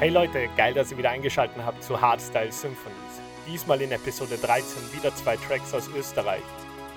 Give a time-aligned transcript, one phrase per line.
[0.00, 3.20] Hey Leute, geil, dass ihr wieder eingeschaltet habt zu Hardstyle Symphonies.
[3.48, 6.44] Diesmal in Episode 13 wieder zwei Tracks aus Österreich.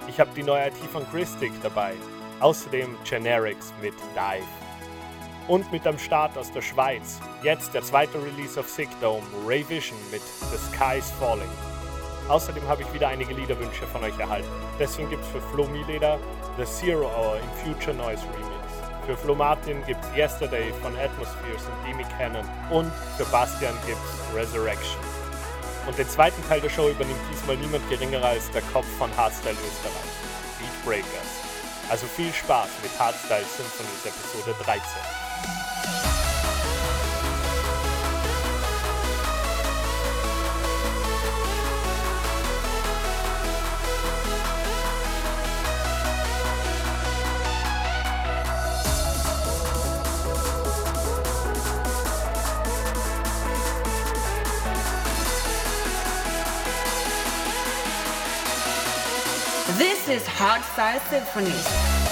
[0.07, 1.95] Ich habe die neue IT von Christic dabei,
[2.41, 4.45] außerdem Generics mit Dive.
[5.47, 9.67] Und mit am Start aus der Schweiz, jetzt der zweite Release of Sick Dome, Ray
[9.67, 11.49] Vision mit The Sky's Falling.
[12.29, 14.47] Außerdem habe ich wieder einige Liederwünsche von euch erhalten.
[14.77, 16.19] Deswegen gibt es für Flo Mileder
[16.55, 18.50] The Zero Hour im Future Noise Remix.
[19.05, 22.45] Für Flo Martin gibt es Yesterday von Atmospheres und Demi Cannon.
[22.69, 25.01] Und für Bastian gibt es Resurrection.
[25.87, 29.55] Und den zweiten Teil der Show übernimmt diesmal niemand geringerer als der Kopf von Hardstyle
[29.55, 30.11] Österreich,
[30.59, 31.41] Beatbreakers.
[31.89, 35.20] Also viel Spaß mit Hardstyle Symphonies Episode 13.
[60.41, 62.10] This is Hardstyle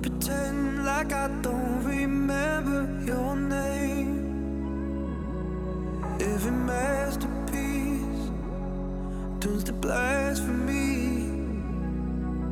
[0.00, 4.22] Pretend like I don't remember your name.
[6.20, 8.30] Every masterpiece
[9.40, 11.28] turns to blasphemy.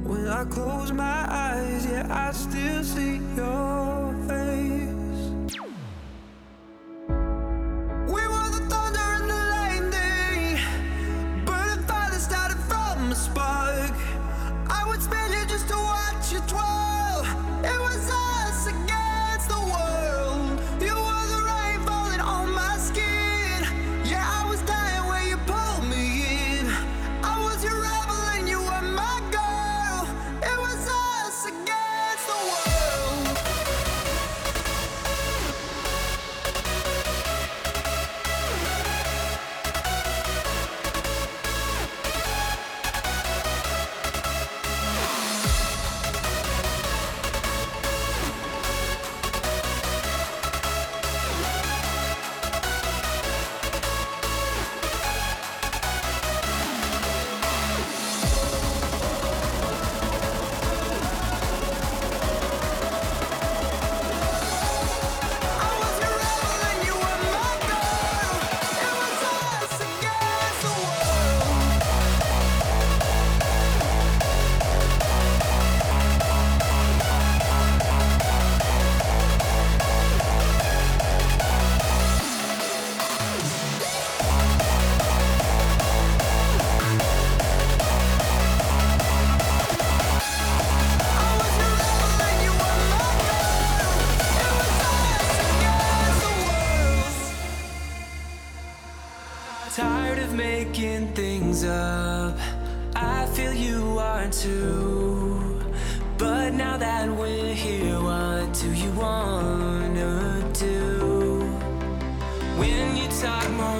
[0.09, 3.70] When I close my eyes, yeah, I still see your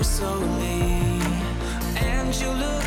[0.03, 1.21] slowly
[1.97, 2.80] and you look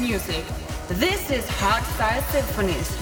[0.00, 0.44] music.
[0.88, 2.99] This is Hardstyle Symphonies.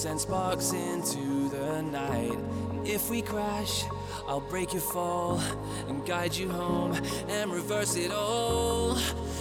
[0.00, 2.38] Send sparks into the night.
[2.70, 3.84] And if we crash,
[4.26, 5.38] I'll break your fall
[5.88, 6.94] and guide you home
[7.28, 8.96] and reverse it all.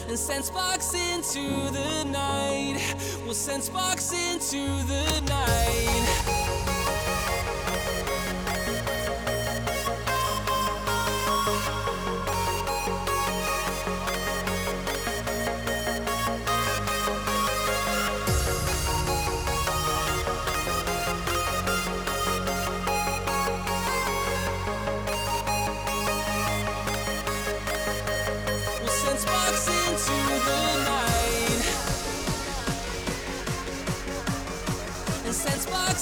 [0.09, 2.77] And send sparks into the night.
[3.23, 6.48] We'll send sparks into the night.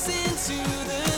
[0.10, 1.17] Living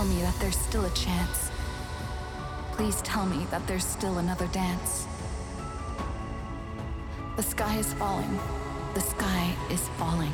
[0.00, 1.50] tell me that there's still a chance.
[2.72, 5.06] Please tell me that there's still another dance.
[7.36, 8.40] The sky is falling.
[8.94, 10.32] The sky is falling.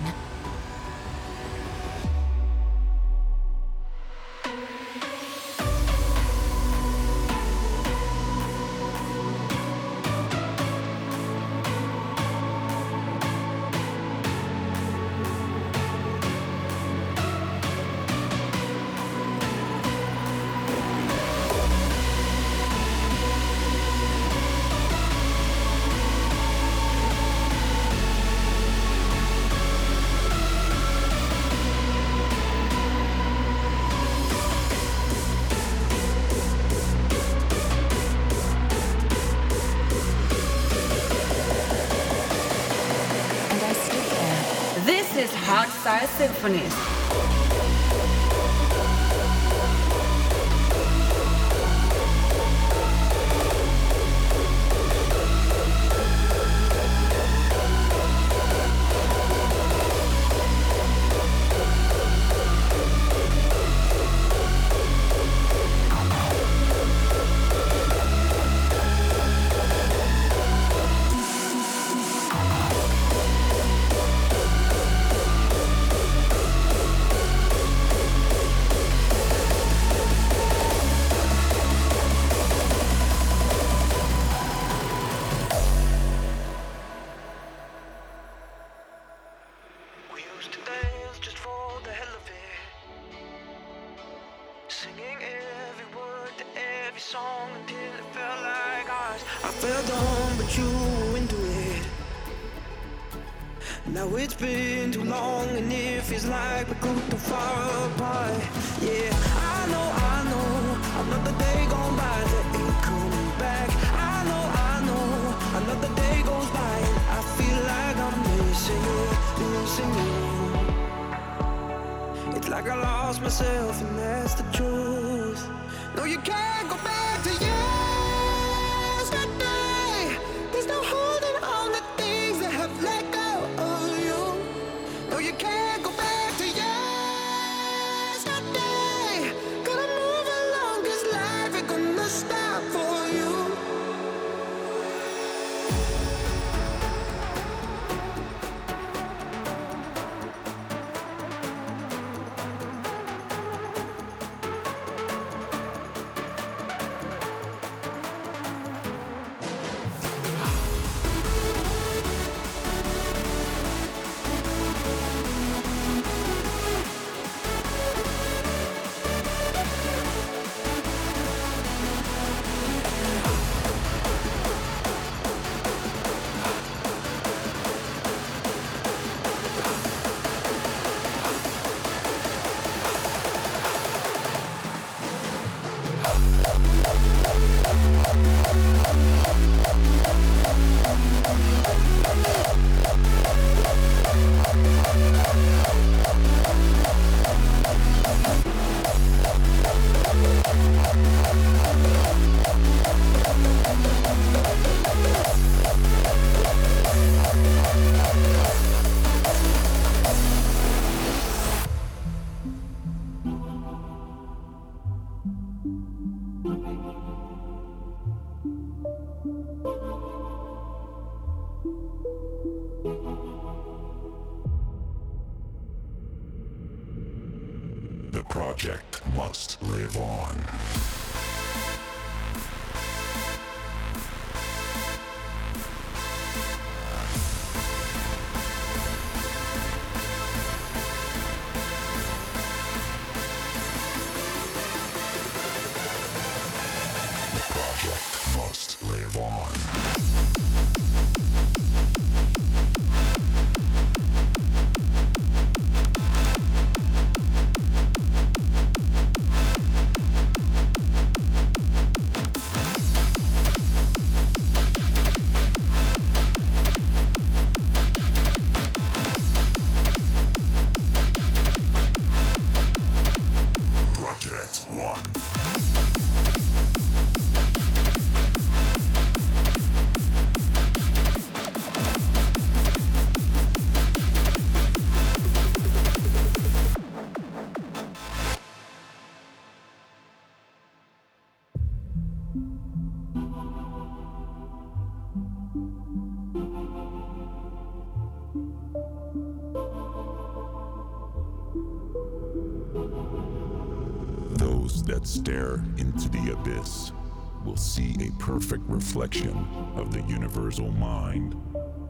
[308.19, 311.35] Perfect reflection of the universal mind,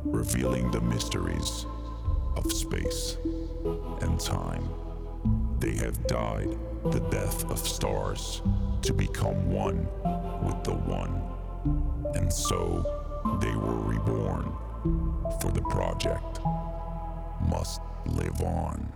[0.05, 1.67] revealing the mysteries
[2.37, 3.17] of space
[4.01, 4.69] and time.
[5.59, 6.57] They have died
[6.91, 8.43] the death of stars
[8.83, 9.89] to become one
[10.43, 11.23] with the one.
[12.15, 12.85] And so
[13.41, 14.53] they were reborn,
[15.41, 16.41] for the project
[17.49, 18.93] must live on.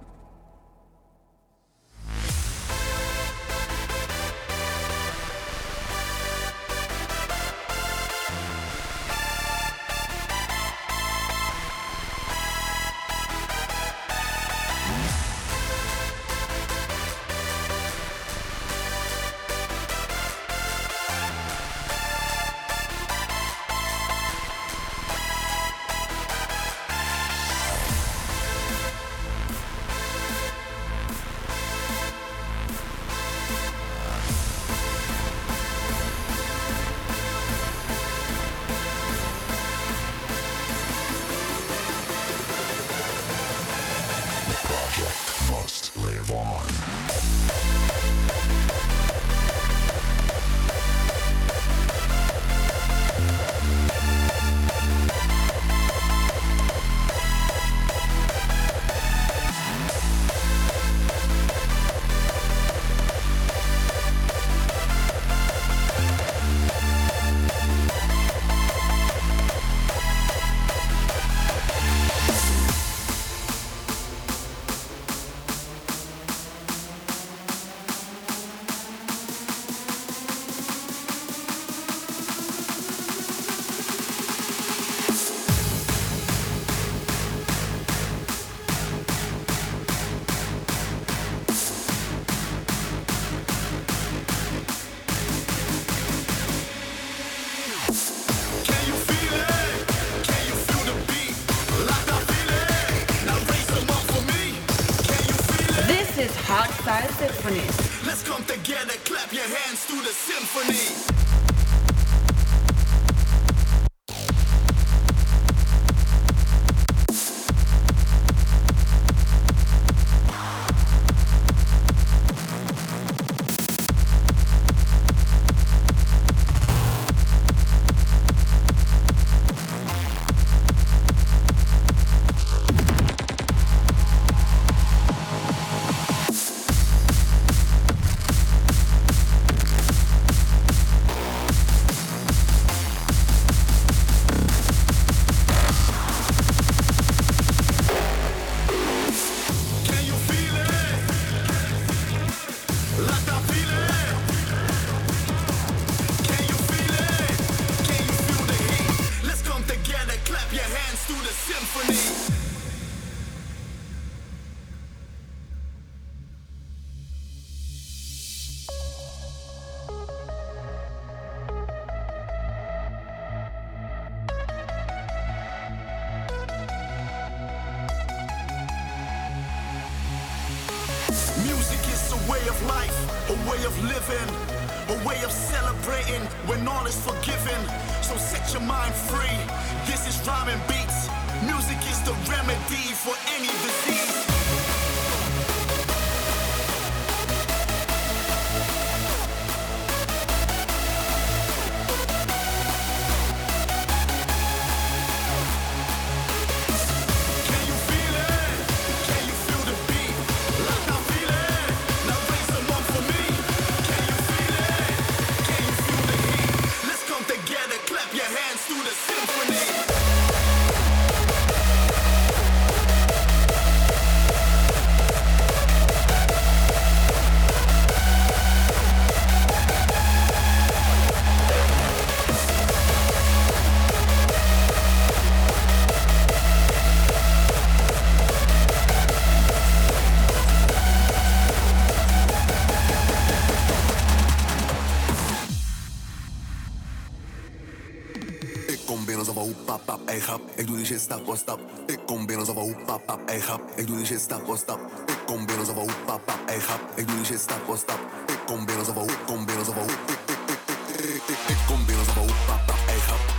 [251.01, 251.61] Stap voor stap.
[251.87, 253.61] Ik kom binnen alsof we pap pap, ey grap.
[253.77, 254.79] Ik doe die shit stap voor stap.
[255.07, 256.81] Ik kom binnen alsof we pap pap, ey grap.
[256.95, 257.99] Ik doe die shit stap voor stap.
[258.27, 261.38] Ik kom binnen alsof we, ik kom binnen alsof we, ik, ik, ik, ik, ik,
[261.49, 263.30] ik kom binnen alsof we pap pap, ey grap.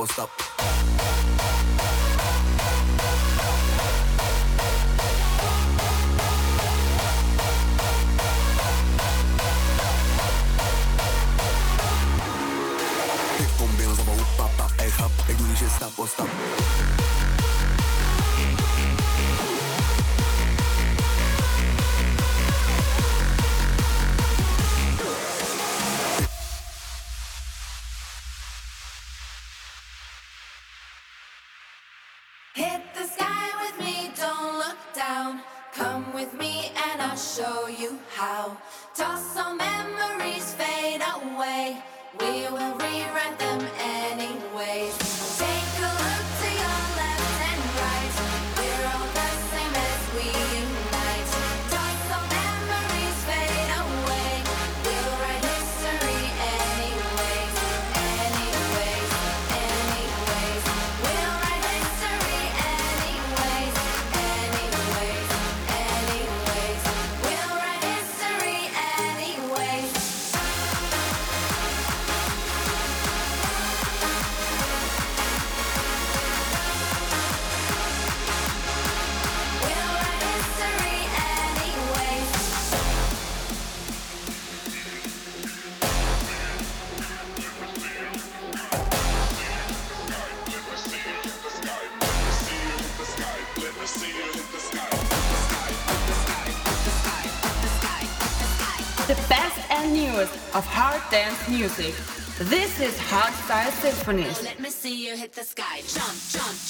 [0.00, 0.49] what's up?
[101.10, 101.92] dance music.
[102.38, 104.44] This is Hardstyle Symphonies.
[104.44, 105.80] Let me see you hit the sky.
[105.80, 106.56] Jump, jump,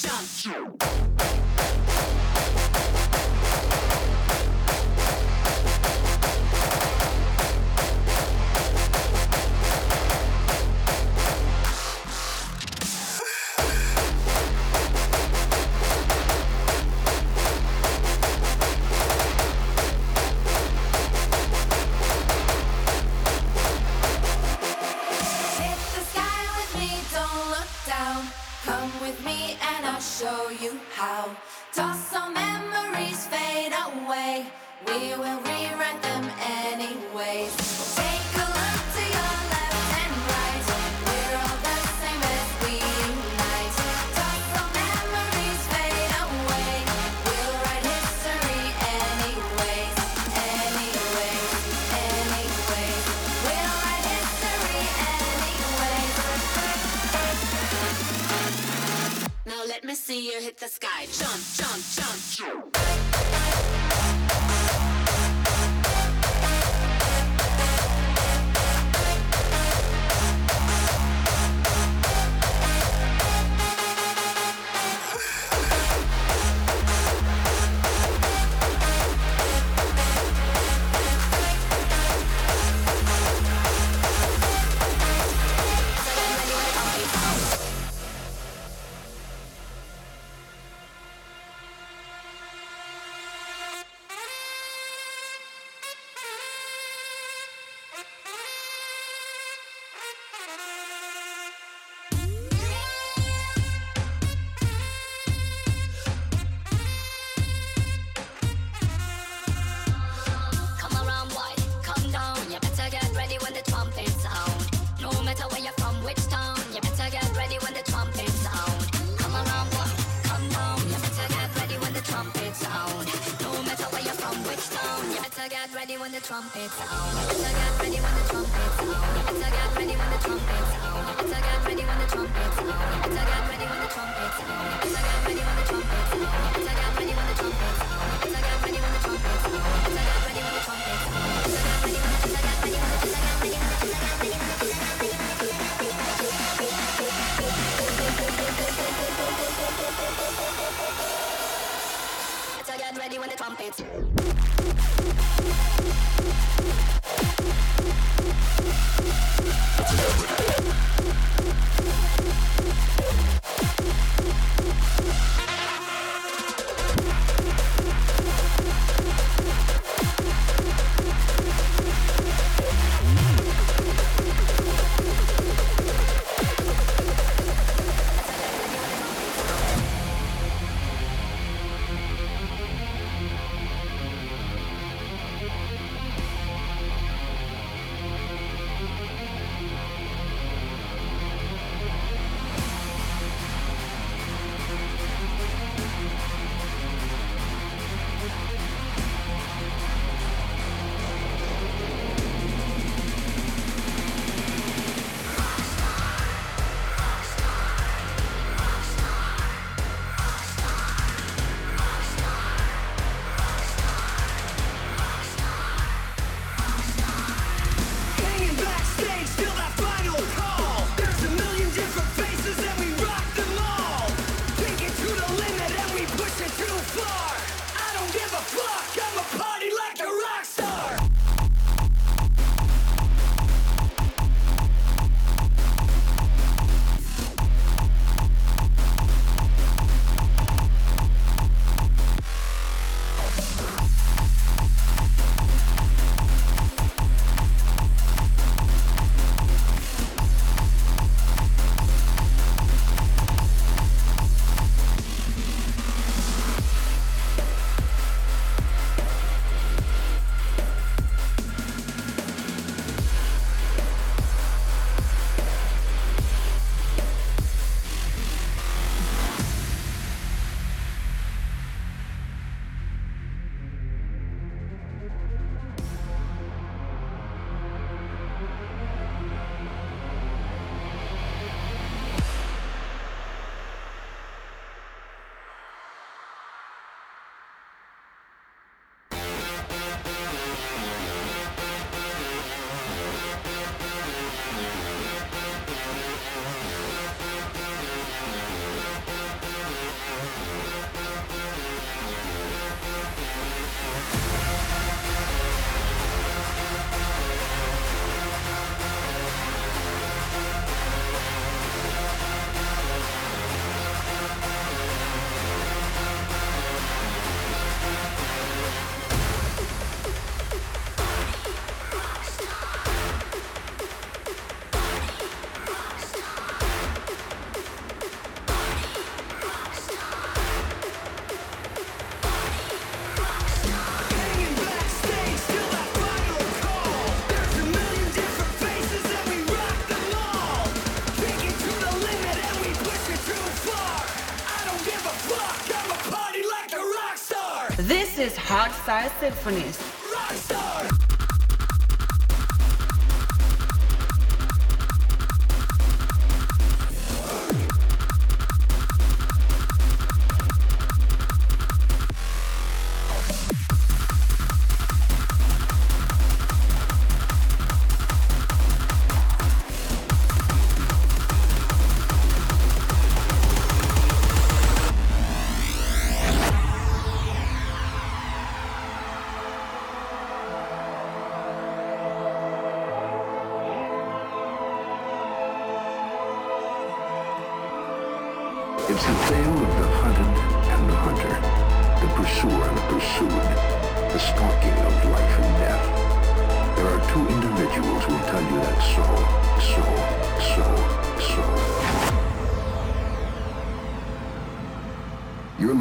[348.61, 349.90] Hardstyle Symphonies.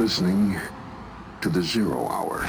[0.00, 0.58] Listening
[1.42, 2.48] to the Zero Hour.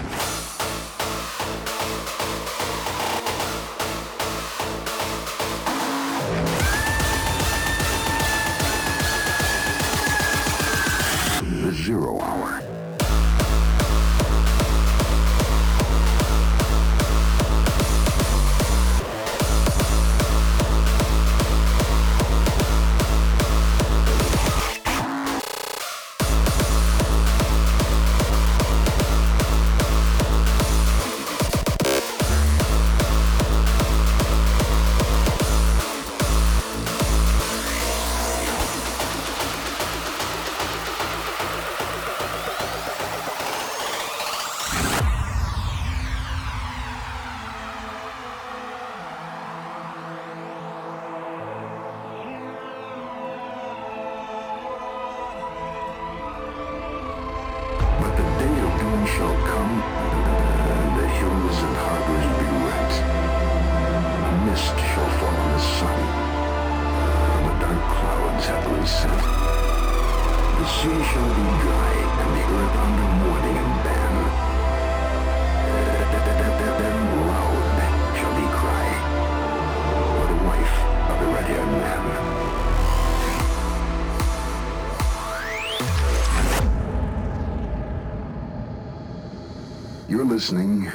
[90.41, 90.91] Listening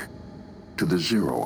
[0.76, 1.44] to the Zero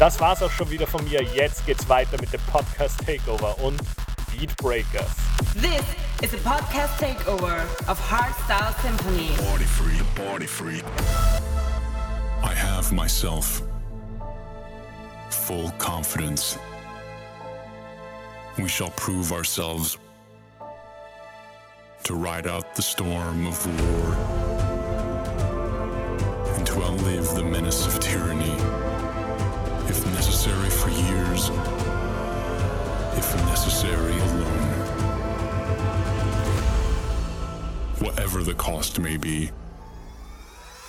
[0.00, 1.22] Das war's auch schon wieder von mir.
[1.22, 3.78] Jetzt geht's weiter mit dem Podcast Takeover und
[4.32, 5.10] Beat Breakers.
[5.52, 5.84] This
[6.22, 9.28] is a podcast takeover of Hardstyle Symphony.
[9.36, 10.84] Party freak, party freak.
[12.42, 13.60] I have myself
[15.28, 16.58] full confidence.
[18.56, 19.98] We shall prove ourselves
[22.04, 24.16] to ride out the storm of war
[26.56, 28.79] and to outlive the menace of tyranny, if
[30.40, 31.50] necessary for years,
[33.18, 34.70] if necessary alone.
[37.98, 39.50] Whatever the cost may be,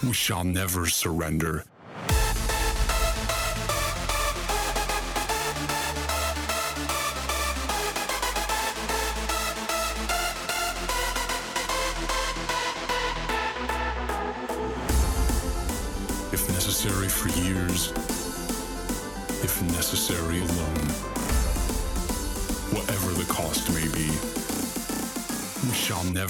[0.03, 1.65] we shall never surrender.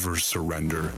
[0.03, 0.91] Never surrender.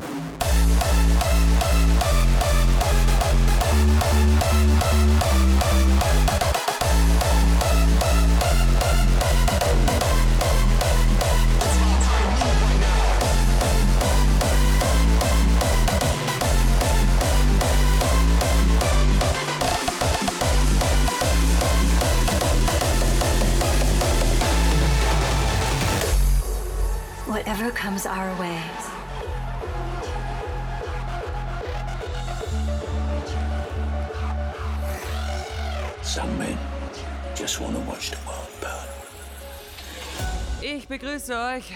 [41.23, 41.73] Ich begrüße euch.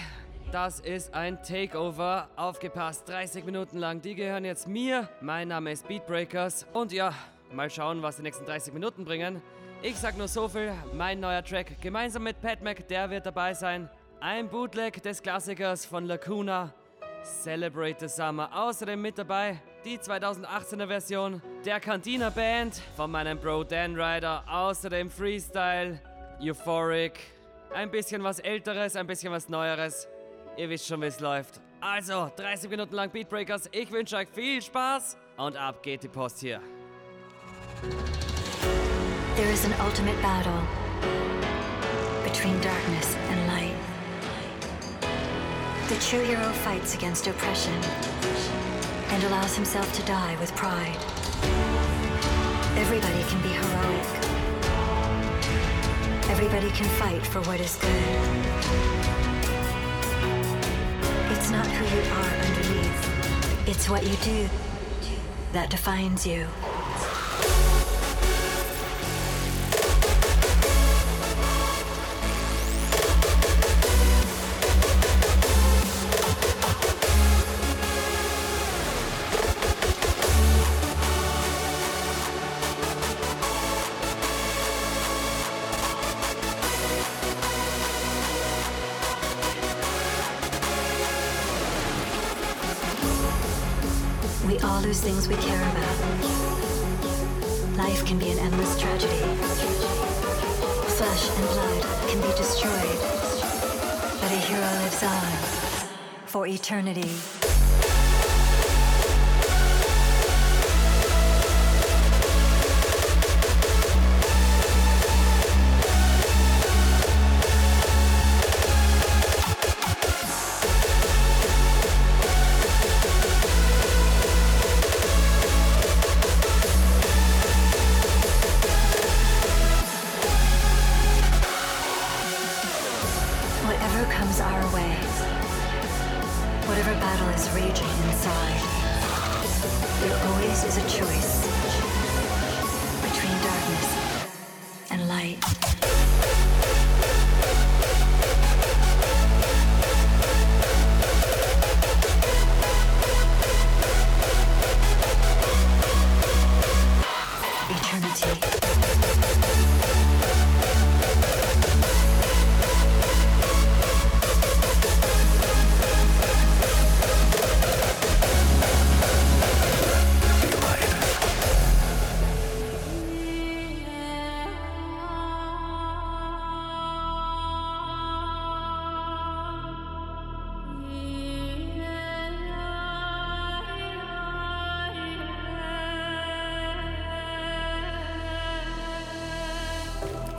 [0.52, 2.28] Das ist ein Takeover.
[2.36, 4.02] Aufgepasst, 30 Minuten lang.
[4.02, 5.08] Die gehören jetzt mir.
[5.22, 6.66] Mein Name ist Beatbreakers.
[6.74, 7.14] Und ja,
[7.50, 9.40] mal schauen, was die nächsten 30 Minuten bringen.
[9.80, 10.74] Ich sag nur so viel.
[10.92, 13.88] Mein neuer Track gemeinsam mit Pat Mac, der wird dabei sein.
[14.20, 16.74] Ein Bootleg des Klassikers von Lacuna.
[17.22, 18.50] Celebrate the Summer.
[18.52, 24.44] Außerdem mit dabei die 2018er Version der Cantina Band von meinem Bro Dan Ryder.
[24.46, 25.98] Außerdem Freestyle,
[26.38, 27.37] Euphoric.
[27.74, 30.08] Ein bisschen was Älteres, ein bisschen was Neueres.
[30.56, 31.60] Ihr wisst schon, wie es läuft.
[31.80, 33.68] Also, 30 Minuten lang Beatbreakers.
[33.70, 36.60] Ich wünsche euch viel Spaß und ab geht die Post hier.
[39.36, 40.60] There is an ultimate battle
[42.24, 43.74] between darkness and light.
[45.88, 47.74] The true hero fights against oppression
[49.12, 50.98] and allows himself to die with pride.
[52.76, 54.17] Everybody can be heroic.
[56.40, 57.90] Everybody can fight for what is good.
[61.32, 64.48] It's not who you are underneath, it's what you do
[65.52, 66.46] that defines you.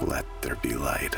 [0.01, 1.15] Let there be light.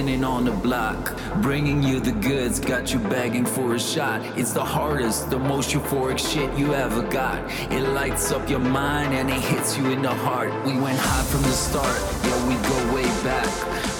[0.00, 1.14] Standing on the block.
[1.42, 4.22] Bringing you the goods, got you begging for a shot.
[4.38, 7.38] It's the hardest, the most euphoric shit you ever got.
[7.70, 10.48] It lights up your mind and it hits you in the heart.
[10.64, 13.50] We went high from the start, yeah, we go way back.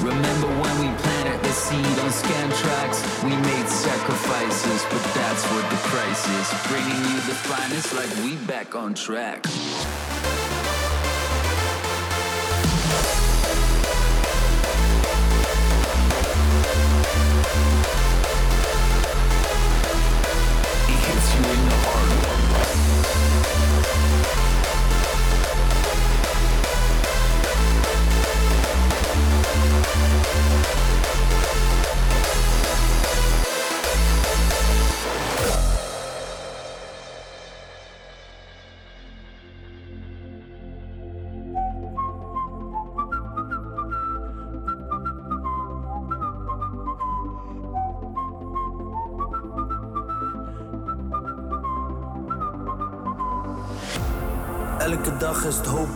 [0.01, 2.99] Remember when we planted the seed on scan tracks?
[3.23, 6.49] We made sacrifices, but that's what the price is.
[6.73, 9.45] Bringing you the finest like we back on track.
[21.41, 21.80] Hits you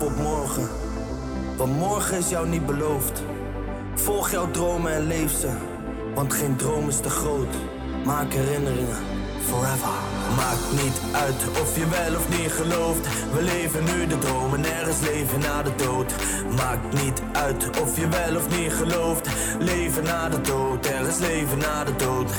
[0.04, 0.68] op morgen.
[1.56, 3.22] Want morgen is jou niet beloofd.
[3.94, 5.48] Volg jouw dromen en leef ze.
[6.14, 7.54] Want geen droom is te groot.
[8.04, 8.96] Maak herinneringen
[9.44, 9.88] forever.
[10.36, 13.06] Maakt niet uit of je wel of niet gelooft.
[13.32, 16.14] We leven nu de droom en er is leven na de dood.
[16.56, 19.28] Maakt niet uit of je wel of niet gelooft.
[19.58, 22.30] Leven na de dood, er is leven na de dood.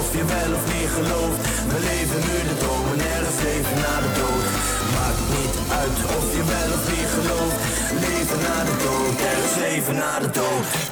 [0.00, 1.40] Of je wel of niet gelooft.
[1.72, 4.46] We leven nu de droom en er is leven na de dood.
[4.96, 7.58] Maakt niet uit of je wel of niet gelooft.
[8.06, 10.91] Leven na de dood, er is leven na de dood.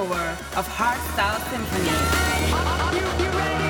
[0.00, 3.67] Of Hardstyle Symphony.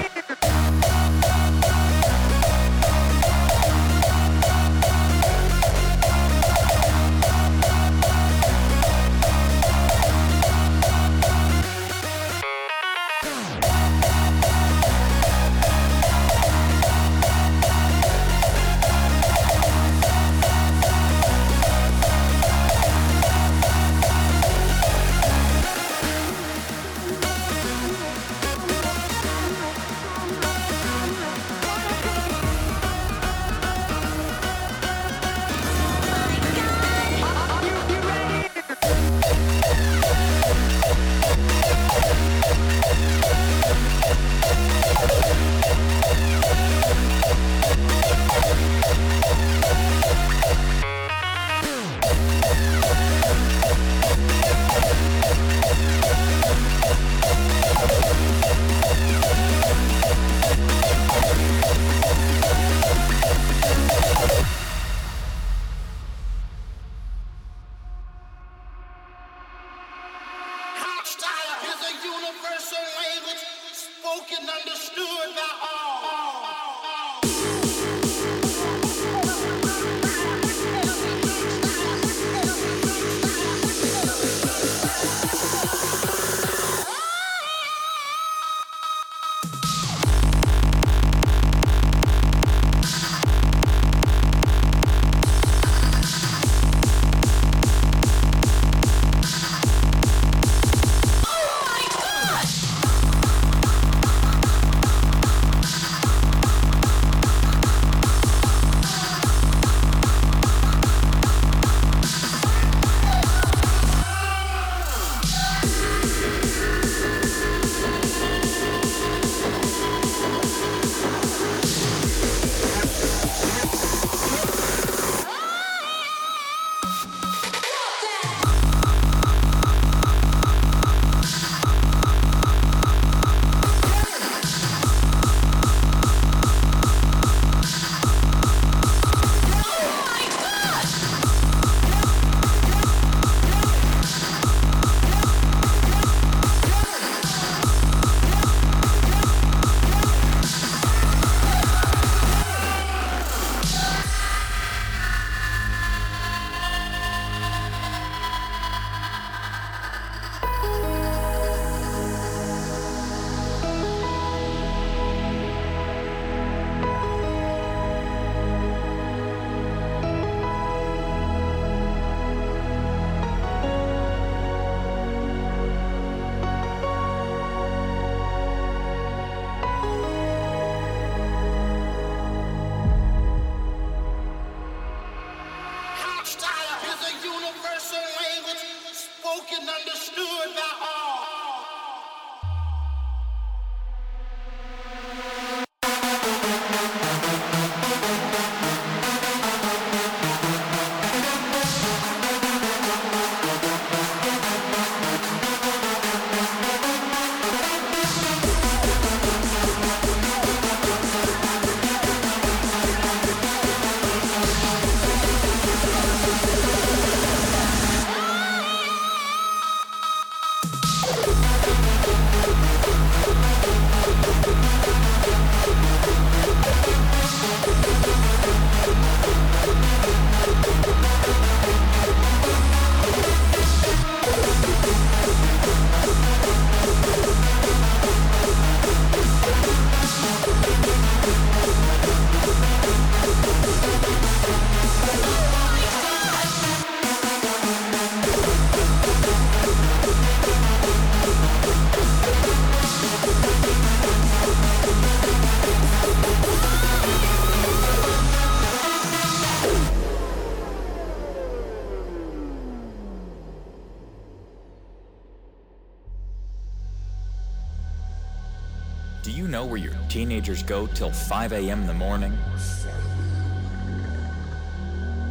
[270.56, 271.82] Go till 5 a.m.
[271.82, 272.32] in the morning?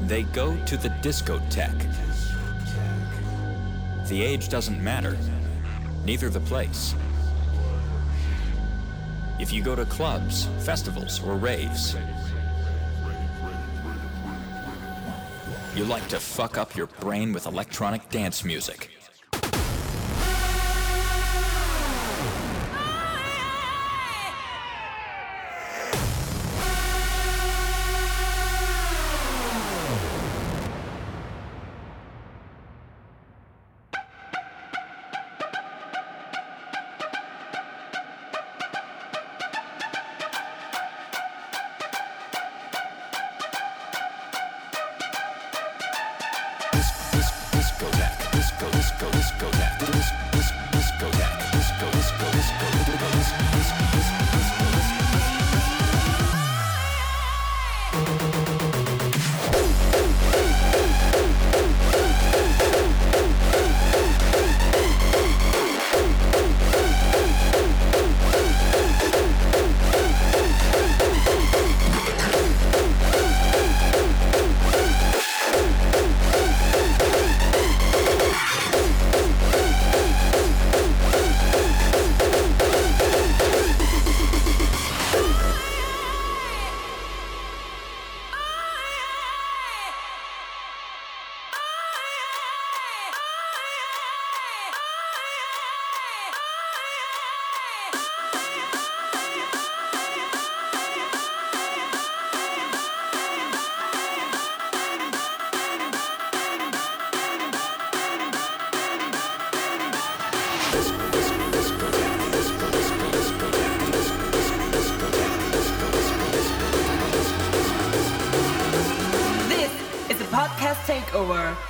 [0.03, 1.86] They go to the discotheque.
[4.07, 5.18] The age doesn't matter,
[6.05, 6.93] neither the place.
[9.39, 11.95] If you go to clubs, festivals, or raves,
[15.76, 18.97] you like to fuck up your brain with electronic dance music.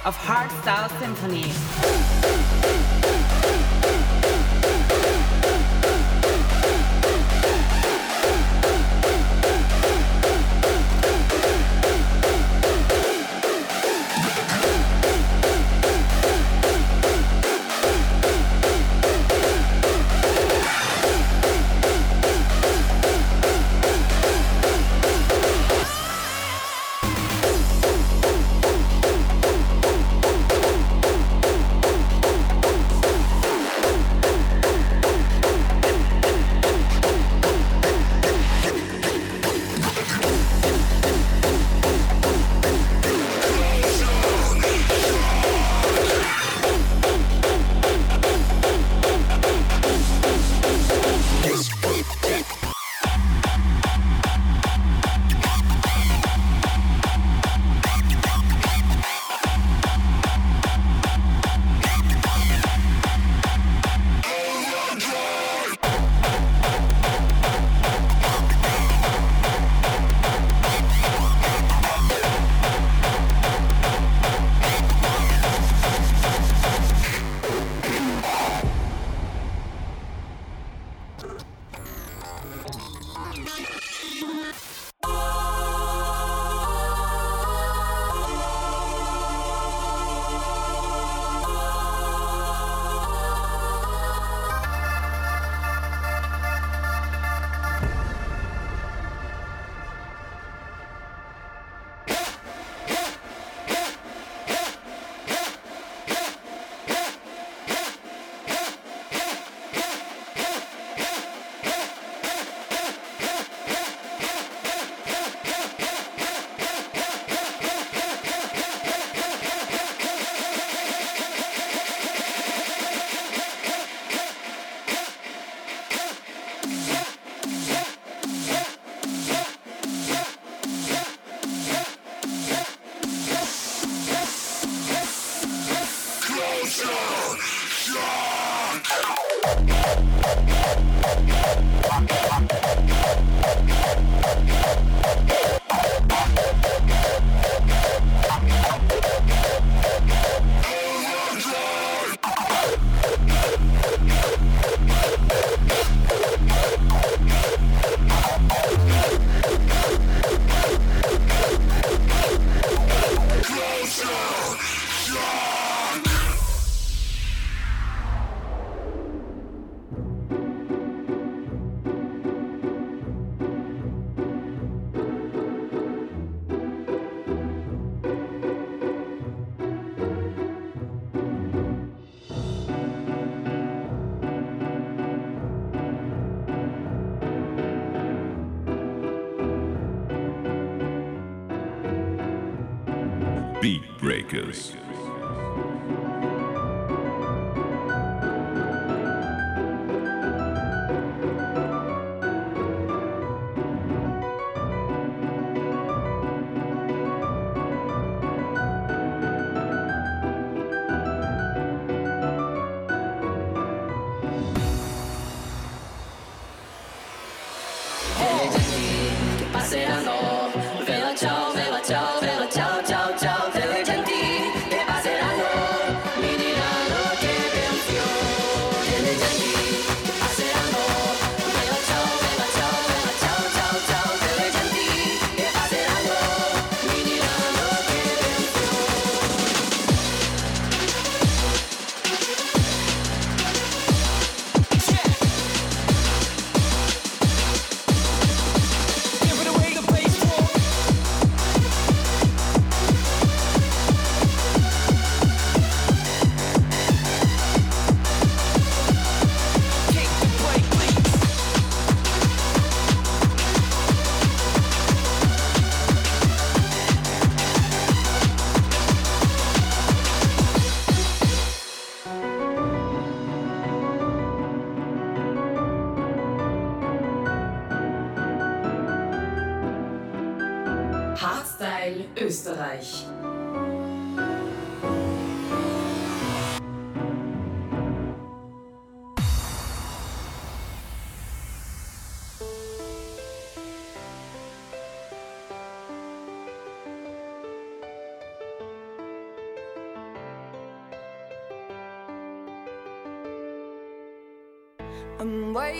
[0.07, 1.96] Of Hardstyle Symphony.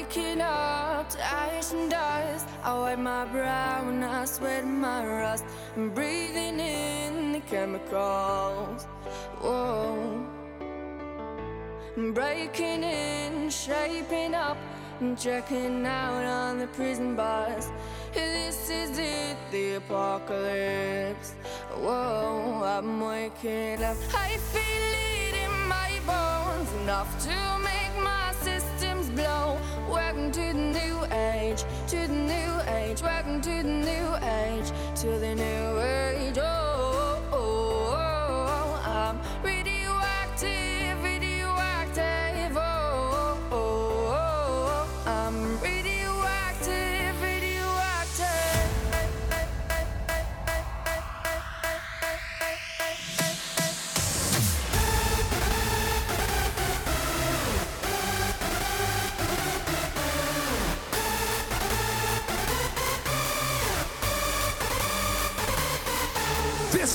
[0.08, 2.48] Waking up to ash and dust.
[2.64, 5.46] I wipe my brow and I sweat my rust.
[5.76, 8.84] I'm breathing in the chemicals.
[9.42, 10.26] Whoa.
[11.98, 14.58] I'm breaking in, shaping up,
[15.00, 17.72] and checking out on the prison bus.
[18.14, 21.34] This is it, the apocalypse.
[21.76, 23.98] Whoa, I'm waking up.
[24.16, 28.67] I feel it in my bones, enough to make my systems blow.
[30.18, 33.04] Welcome to the new age, to the new age.
[33.04, 36.40] Welcome to the new age, to the new age.
[36.42, 36.67] Oh,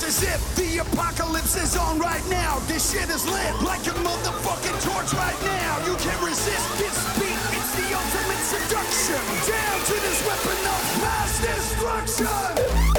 [0.05, 2.59] Is it, the apocalypse is on right now.
[2.67, 5.85] This shit is lit like a motherfucking torch right now.
[5.87, 9.23] You can't resist this beat, it's the ultimate seduction.
[9.47, 12.92] Down to this weapon of mass destruction.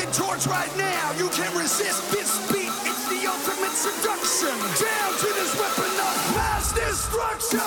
[0.00, 1.12] Motherfucking torch right now.
[1.12, 4.48] You can't resist this beat, it's the ultimate seduction.
[4.84, 7.60] Down to this weapon of mass destruction.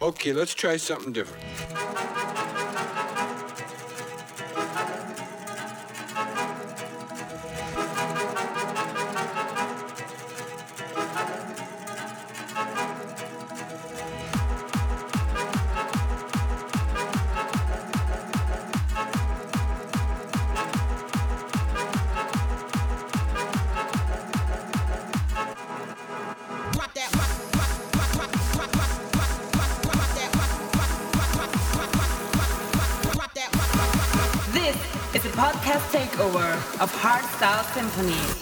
[0.00, 1.61] Okay, let's try something different.
[37.74, 38.41] Symphonies.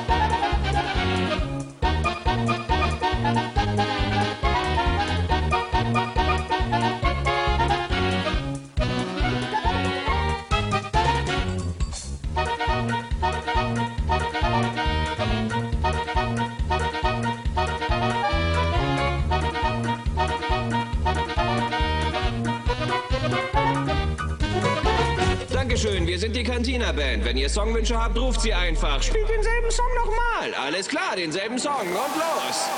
[27.41, 29.01] Ihr Songwünsche habt, ruft sie einfach.
[29.01, 30.53] Spielt denselben Song nochmal.
[30.53, 31.81] Alles klar, denselben Song.
[31.81, 32.70] Und los!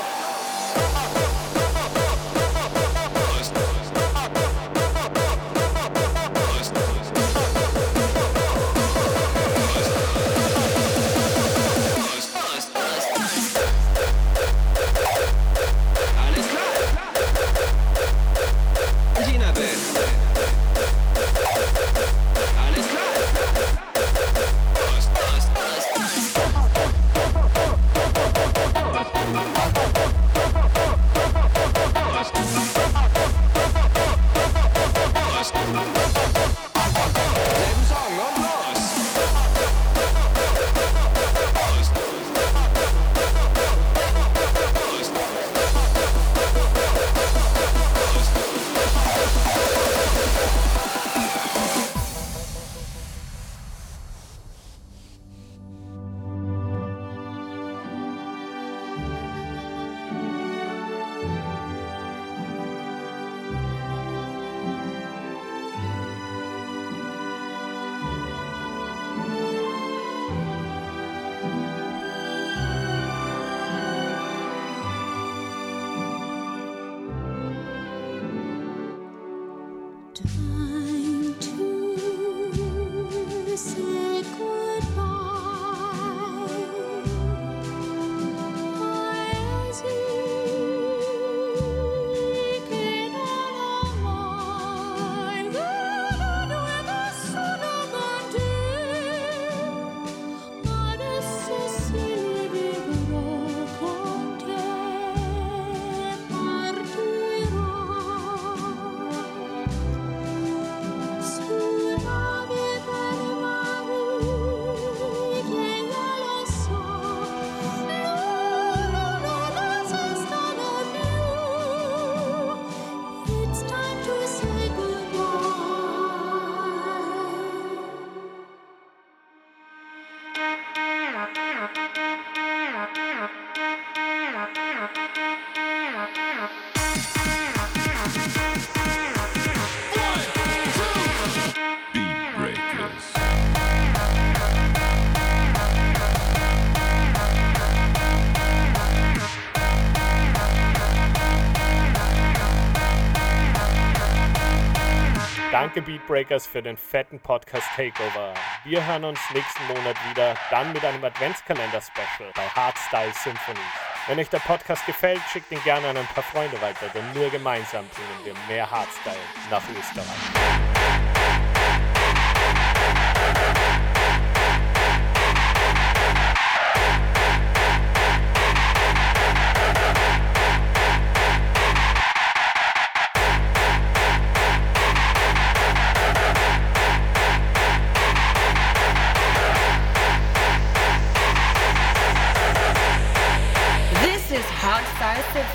[155.74, 158.32] Danke Beatbreakers für den fetten Podcast Takeover.
[158.64, 163.60] Wir hören uns nächsten Monat wieder, dann mit einem Adventskalender-Special bei Hardstyle Symphonies.
[164.06, 167.28] Wenn euch der Podcast gefällt, schickt ihn gerne an ein paar Freunde weiter, denn nur
[167.28, 169.16] gemeinsam bringen wir mehr Hardstyle
[169.50, 170.83] nach Österreich.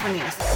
[0.10, 0.49] Symphonies.